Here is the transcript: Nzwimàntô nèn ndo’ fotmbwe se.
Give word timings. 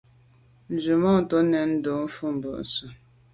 Nzwimàntô 0.73 1.37
nèn 1.51 1.69
ndo’ 1.75 1.93
fotmbwe 2.15 2.57
se. 2.73 2.85